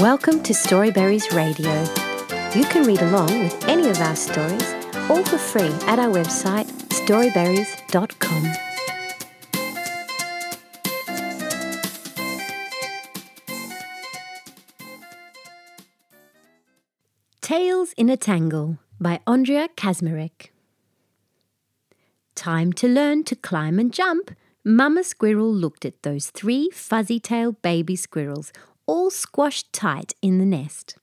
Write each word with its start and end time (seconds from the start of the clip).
Welcome 0.00 0.42
to 0.42 0.52
Storyberries 0.52 1.34
Radio. 1.34 1.72
You 2.54 2.66
can 2.66 2.86
read 2.86 3.00
along 3.00 3.38
with 3.42 3.66
any 3.66 3.88
of 3.88 3.98
our 3.98 4.14
stories, 4.14 4.74
all 5.08 5.24
for 5.24 5.38
free 5.38 5.72
at 5.88 5.98
our 5.98 6.12
website 6.12 6.66
storyberries.com. 6.90 8.52
Tales 17.40 17.92
in 17.96 18.10
a 18.10 18.18
Tangle 18.18 18.76
by 19.00 19.20
Andrea 19.26 19.70
Kazmarek. 19.78 20.50
Time 22.34 22.74
to 22.74 22.86
learn 22.86 23.24
to 23.24 23.34
climb 23.34 23.78
and 23.78 23.94
jump. 23.94 24.36
Mama 24.62 25.02
Squirrel 25.02 25.50
looked 25.50 25.86
at 25.86 26.02
those 26.02 26.28
three 26.28 26.68
fuzzy 26.70 27.18
tailed 27.18 27.62
baby 27.62 27.96
squirrels 27.96 28.52
all 28.86 29.10
squashed 29.10 29.72
tight 29.72 30.14
in 30.22 30.38
the 30.38 30.44
nest. 30.44 30.96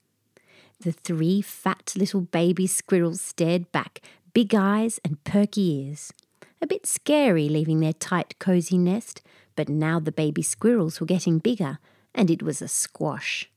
The 0.80 0.92
three 0.92 1.40
fat 1.40 1.94
little 1.96 2.22
baby 2.22 2.66
squirrels 2.66 3.20
stared 3.20 3.70
back, 3.72 4.00
big 4.32 4.54
eyes 4.54 4.98
and 5.04 5.22
perky 5.24 5.86
ears. 5.86 6.12
A 6.60 6.66
bit 6.66 6.86
scary 6.86 7.48
leaving 7.48 7.80
their 7.80 7.92
tight, 7.92 8.38
cosy 8.38 8.78
nest, 8.78 9.22
but 9.56 9.68
now 9.68 10.00
the 10.00 10.12
baby 10.12 10.42
squirrels 10.42 11.00
were 11.00 11.06
getting 11.06 11.38
bigger, 11.38 11.78
and 12.14 12.30
it 12.30 12.42
was 12.42 12.60
a 12.60 12.68
squash. 12.68 13.50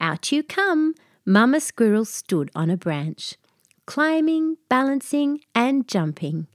Out 0.00 0.32
you 0.32 0.42
come! 0.42 0.94
Mamma 1.24 1.60
Squirrel 1.60 2.04
stood 2.04 2.50
on 2.52 2.68
a 2.68 2.76
branch, 2.76 3.36
climbing, 3.86 4.56
balancing, 4.68 5.40
and 5.54 5.86
jumping. 5.86 6.48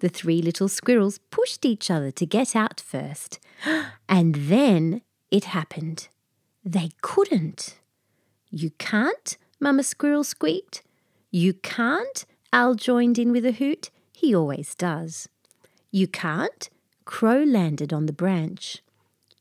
The 0.00 0.10
three 0.10 0.42
little 0.42 0.68
squirrels 0.68 1.18
pushed 1.30 1.64
each 1.64 1.90
other 1.90 2.10
to 2.10 2.26
get 2.26 2.54
out 2.54 2.80
first. 2.80 3.38
And 4.08 4.34
then 4.34 5.00
it 5.30 5.44
happened. 5.44 6.08
They 6.64 6.90
couldn't. 7.00 7.78
You 8.50 8.70
can't? 8.78 9.36
Mamma 9.60 9.82
Squirrel 9.82 10.24
squeaked. 10.24 10.82
You 11.30 11.54
can't? 11.54 12.24
Owl 12.52 12.74
joined 12.74 13.18
in 13.18 13.32
with 13.32 13.46
a 13.46 13.52
hoot. 13.52 13.90
He 14.12 14.34
always 14.34 14.74
does. 14.74 15.28
You 15.90 16.06
can't? 16.06 16.68
Crow 17.04 17.42
landed 17.42 17.92
on 17.92 18.06
the 18.06 18.12
branch. 18.12 18.82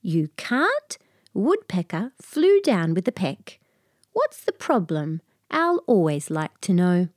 You 0.02 0.30
can't? 0.38 0.97
Woodpecker 1.33 2.11
flew 2.22 2.61
down 2.61 2.94
with 2.94 3.08
a 3.08 3.11
peck. 3.11 3.59
What's 4.13 4.44
the 4.44 4.52
problem? 4.52 5.22
Owl 5.52 5.83
always 5.88 6.30
liked 6.30 6.61
to 6.63 6.73
know. 6.73 7.09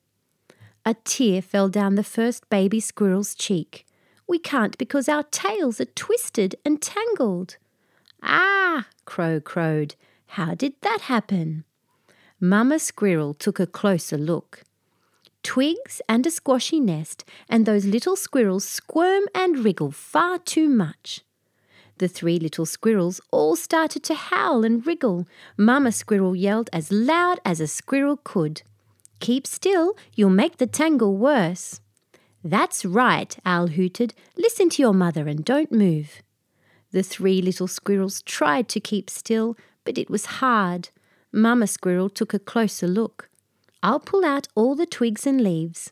A 0.84 0.94
tear 0.94 1.40
fell 1.40 1.68
down 1.68 1.94
the 1.94 2.04
first 2.04 2.48
baby 2.50 2.78
squirrel's 2.78 3.34
cheek. 3.34 3.86
We 4.28 4.38
can't 4.38 4.76
because 4.76 5.08
our 5.08 5.22
tails 5.22 5.80
are 5.80 5.86
twisted 5.86 6.56
and 6.64 6.80
tangled. 6.82 7.56
Ah, 8.24 8.86
Crow 9.04 9.38
crowed. 9.38 9.94
How 10.28 10.54
did 10.54 10.72
that 10.80 11.02
happen? 11.02 11.64
Mamma 12.40 12.78
Squirrel 12.78 13.34
took 13.34 13.60
a 13.60 13.66
closer 13.66 14.18
look. 14.18 14.62
Twigs 15.42 16.00
and 16.08 16.26
a 16.26 16.30
squashy 16.30 16.80
nest, 16.80 17.24
and 17.48 17.66
those 17.66 17.84
little 17.84 18.16
squirrels 18.16 18.64
squirm 18.64 19.24
and 19.34 19.58
wriggle 19.58 19.90
far 19.90 20.38
too 20.38 20.68
much. 20.70 21.20
The 21.98 22.08
three 22.08 22.38
little 22.38 22.66
squirrels 22.66 23.20
all 23.30 23.54
started 23.54 24.02
to 24.04 24.14
howl 24.14 24.64
and 24.64 24.84
wriggle. 24.84 25.28
Mamma 25.56 25.92
Squirrel 25.92 26.34
yelled 26.34 26.68
as 26.72 26.90
loud 26.90 27.38
as 27.44 27.60
a 27.60 27.68
squirrel 27.68 28.18
could. 28.24 28.62
Keep 29.20 29.46
still, 29.46 29.94
you'll 30.14 30.30
make 30.30 30.56
the 30.56 30.66
tangle 30.66 31.16
worse. 31.16 31.80
That's 32.42 32.84
right, 32.84 33.36
Owl 33.46 33.68
hooted. 33.68 34.12
Listen 34.36 34.68
to 34.70 34.82
your 34.82 34.92
mother 34.92 35.28
and 35.28 35.44
don't 35.44 35.70
move. 35.70 36.22
The 36.94 37.02
three 37.02 37.42
little 37.42 37.66
squirrels 37.66 38.22
tried 38.22 38.68
to 38.68 38.78
keep 38.78 39.10
still, 39.10 39.56
but 39.82 39.98
it 39.98 40.08
was 40.08 40.38
hard. 40.38 40.90
Mamma 41.32 41.66
Squirrel 41.66 42.08
took 42.08 42.32
a 42.32 42.38
closer 42.38 42.86
look. 42.86 43.28
I'll 43.82 43.98
pull 43.98 44.24
out 44.24 44.46
all 44.54 44.76
the 44.76 44.86
twigs 44.86 45.26
and 45.26 45.40
leaves. 45.40 45.90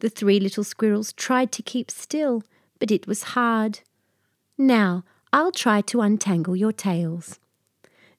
The 0.00 0.10
three 0.10 0.38
little 0.38 0.62
squirrels 0.62 1.14
tried 1.14 1.52
to 1.52 1.62
keep 1.62 1.90
still, 1.90 2.42
but 2.78 2.90
it 2.90 3.06
was 3.06 3.32
hard. 3.34 3.80
Now, 4.58 5.04
I'll 5.32 5.52
try 5.52 5.80
to 5.80 6.02
untangle 6.02 6.54
your 6.54 6.72
tails. 6.72 7.40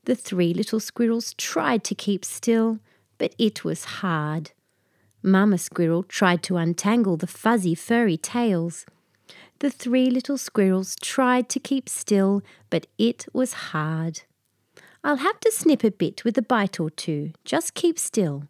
The 0.05 0.15
three 0.15 0.55
little 0.55 0.79
squirrels 0.79 1.35
tried 1.35 1.83
to 1.83 1.93
keep 1.93 2.25
still, 2.25 2.79
but 3.19 3.35
it 3.37 3.63
was 3.63 3.99
hard. 4.01 4.53
Mamma 5.21 5.59
Squirrel 5.59 6.01
tried 6.01 6.41
to 6.43 6.57
untangle 6.57 7.17
the 7.17 7.27
fuzzy, 7.27 7.75
furry 7.75 8.17
tails. 8.17 8.87
The 9.59 9.71
three 9.71 10.11
little 10.11 10.37
squirrels 10.37 10.95
tried 11.01 11.49
to 11.49 11.59
keep 11.59 11.89
still, 11.89 12.43
but 12.69 12.85
it 12.99 13.25
was 13.33 13.71
hard. 13.71 14.21
I'll 15.03 15.17
have 15.17 15.39
to 15.39 15.51
snip 15.51 15.83
a 15.83 15.89
bit 15.89 16.23
with 16.23 16.37
a 16.37 16.43
bite 16.43 16.79
or 16.79 16.91
two. 16.91 17.31
Just 17.43 17.73
keep 17.73 17.97
still. 17.97 18.43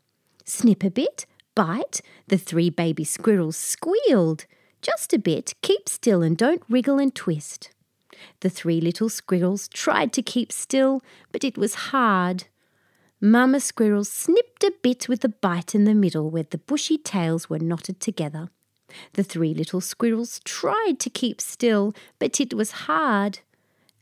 Snip 0.44 0.84
a 0.84 0.90
bit? 0.90 1.26
Bite? 1.56 2.02
The 2.28 2.38
three 2.38 2.70
baby 2.70 3.06
squirrels 3.06 3.56
squealed. 3.56 4.46
Just 4.82 5.14
a 5.14 5.20
bit. 5.20 5.54
Keep 5.62 5.88
still 5.88 6.22
and 6.22 6.38
don't 6.38 6.64
wriggle 6.68 7.00
and 7.00 7.16
twist. 7.16 7.72
The 8.42 8.50
three 8.50 8.82
little 8.82 9.10
squirrels 9.10 9.70
tried 9.70 10.12
to 10.14 10.22
keep 10.22 10.52
still, 10.52 11.02
but 11.32 11.44
it 11.44 11.58
was 11.58 11.92
hard. 11.92 12.46
Mamma 13.22 13.60
Squirrel 13.60 14.04
snipped 14.04 14.64
a 14.64 14.74
bit 14.82 15.08
with 15.08 15.24
a 15.24 15.30
bite 15.30 15.74
in 15.74 15.86
the 15.86 15.96
middle 15.96 16.30
where 16.30 16.44
the 16.44 16.58
bushy 16.58 16.98
tails 16.98 17.50
were 17.50 17.60
knotted 17.60 18.00
together. 18.00 18.50
The 19.14 19.24
three 19.24 19.54
little 19.54 19.82
squirrels 19.82 20.40
tried 20.44 21.00
to 21.00 21.10
keep 21.10 21.42
still, 21.42 21.94
but 22.20 22.40
it 22.40 22.54
was 22.54 22.88
hard. 22.88 23.40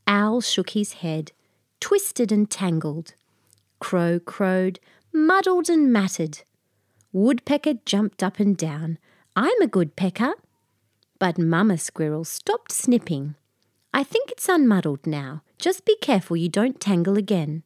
Owl 0.07 0.41
shook 0.41 0.71
his 0.71 0.93
head, 0.93 1.31
twisted 1.79 2.31
and 2.31 2.49
tangled. 2.49 3.13
Crow 3.79 4.19
crowed, 4.19 4.79
muddled 5.11 5.69
and 5.69 5.91
matted. 5.91 6.43
Woodpecker 7.11 7.75
jumped 7.85 8.21
up 8.21 8.39
and 8.39 8.57
down. 8.57 8.97
I'm 9.35 9.61
a 9.61 9.67
good 9.67 9.95
pecker. 9.95 10.33
But 11.17 11.37
Mamma 11.37 11.77
Squirrel 11.77 12.25
stopped 12.25 12.71
snipping. 12.71 13.35
I 13.93 14.03
think 14.03 14.31
it's 14.31 14.47
unmuddled 14.47 15.07
now. 15.07 15.41
Just 15.57 15.85
be 15.85 15.95
careful 16.01 16.35
you 16.35 16.49
don't 16.49 16.81
tangle 16.81 17.17
again. 17.17 17.63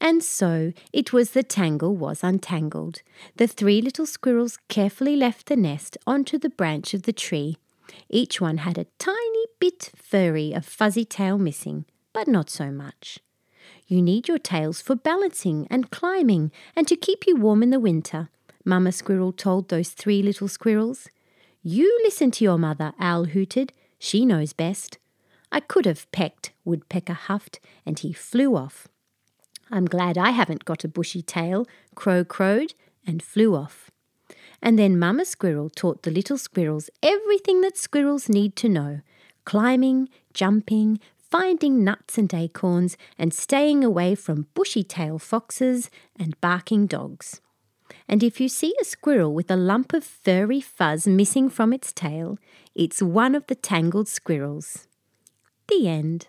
And 0.00 0.22
so 0.22 0.72
it 0.92 1.12
was 1.12 1.30
the 1.30 1.42
tangle 1.42 1.96
was 1.96 2.22
untangled. 2.22 3.02
The 3.36 3.46
three 3.46 3.80
little 3.80 4.06
squirrels 4.06 4.58
carefully 4.68 5.16
left 5.16 5.46
the 5.46 5.56
nest 5.56 5.96
onto 6.06 6.38
the 6.38 6.50
branch 6.50 6.94
of 6.94 7.02
the 7.02 7.12
tree. 7.12 7.56
Each 8.08 8.40
one 8.40 8.58
had 8.58 8.78
a 8.78 8.86
tiny 8.98 9.46
bit 9.58 9.92
furry 9.96 10.52
of 10.52 10.66
fuzzy 10.66 11.04
tail 11.04 11.38
missing, 11.38 11.86
but 12.12 12.28
not 12.28 12.50
so 12.50 12.70
much. 12.70 13.20
You 13.86 14.02
need 14.02 14.28
your 14.28 14.38
tails 14.38 14.80
for 14.80 14.96
balancing 14.96 15.66
and 15.70 15.90
climbing 15.90 16.50
and 16.74 16.86
to 16.88 16.96
keep 16.96 17.26
you 17.26 17.36
warm 17.36 17.62
in 17.62 17.70
the 17.70 17.80
winter, 17.80 18.28
Mamma 18.64 18.90
Squirrel 18.90 19.32
told 19.32 19.68
those 19.68 19.90
three 19.90 20.22
little 20.22 20.48
squirrels. 20.48 21.08
You 21.62 22.00
listen 22.02 22.32
to 22.32 22.44
your 22.44 22.58
mother, 22.58 22.92
Owl 22.98 23.26
hooted. 23.26 23.72
She 23.98 24.26
knows 24.26 24.52
best. 24.52 24.98
I 25.52 25.60
could 25.60 25.86
have 25.86 26.10
pecked, 26.10 26.52
Woodpecker 26.64 27.12
huffed, 27.12 27.60
and 27.84 27.98
he 27.98 28.12
flew 28.12 28.56
off. 28.56 28.88
I'm 29.70 29.86
glad 29.86 30.16
I 30.16 30.30
haven't 30.30 30.64
got 30.64 30.84
a 30.84 30.88
bushy 30.88 31.22
tail, 31.22 31.66
Crow 31.94 32.24
crowed, 32.24 32.74
and 33.06 33.22
flew 33.22 33.54
off. 33.54 33.90
And 34.62 34.78
then 34.78 34.98
Mamma 34.98 35.24
Squirrel 35.24 35.70
taught 35.70 36.02
the 36.02 36.10
little 36.10 36.38
squirrels 36.38 36.90
everything 37.02 37.60
that 37.60 37.76
squirrels 37.76 38.28
need 38.28 38.56
to 38.56 38.68
know 38.68 39.00
climbing, 39.44 40.08
jumping, 40.34 40.98
finding 41.16 41.84
nuts 41.84 42.18
and 42.18 42.32
acorns, 42.34 42.96
and 43.16 43.32
staying 43.32 43.84
away 43.84 44.14
from 44.14 44.48
bushy 44.54 44.82
tail 44.82 45.18
foxes 45.20 45.88
and 46.18 46.40
barking 46.40 46.86
dogs. 46.86 47.40
And 48.08 48.24
if 48.24 48.40
you 48.40 48.48
see 48.48 48.74
a 48.80 48.84
squirrel 48.84 49.32
with 49.32 49.50
a 49.50 49.56
lump 49.56 49.92
of 49.92 50.02
furry 50.02 50.60
fuzz 50.60 51.06
missing 51.06 51.48
from 51.48 51.72
its 51.72 51.92
tail, 51.92 52.38
it's 52.74 53.00
one 53.00 53.36
of 53.36 53.46
the 53.46 53.54
tangled 53.54 54.08
squirrels. 54.08 54.88
The 55.68 55.88
end. 55.88 56.28